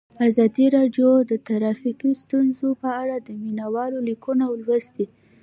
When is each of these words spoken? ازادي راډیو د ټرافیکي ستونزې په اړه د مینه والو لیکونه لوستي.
ازادي 0.27 0.65
راډیو 0.77 1.09
د 1.31 1.33
ټرافیکي 1.47 2.11
ستونزې 2.23 2.69
په 2.81 2.89
اړه 3.01 3.15
د 3.19 3.27
مینه 3.41 3.67
والو 3.73 3.99
لیکونه 4.09 4.43
لوستي. 4.63 5.05